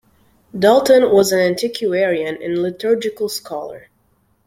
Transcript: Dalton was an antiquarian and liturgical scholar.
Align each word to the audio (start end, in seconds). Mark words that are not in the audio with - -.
Dalton 0.57 1.11
was 1.11 1.31
an 1.31 1.37
antiquarian 1.37 2.41
and 2.41 2.57
liturgical 2.59 3.29
scholar. 3.29 3.89